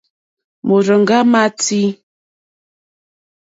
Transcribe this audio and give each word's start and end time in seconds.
Màrzòŋɡá 0.67 1.17
má 1.31 1.41
tʃí. 1.59 1.81